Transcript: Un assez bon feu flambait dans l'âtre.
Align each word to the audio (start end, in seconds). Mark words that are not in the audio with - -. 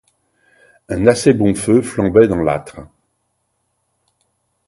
Un 0.89 1.05
assez 1.05 1.31
bon 1.31 1.53
feu 1.53 1.83
flambait 1.83 2.27
dans 2.27 2.41
l'âtre. 2.41 2.79